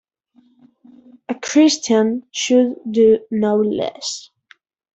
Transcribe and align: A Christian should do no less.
A 1.29 1.35
Christian 1.35 2.25
should 2.31 2.75
do 2.91 3.19
no 3.29 3.57
less. 3.57 4.31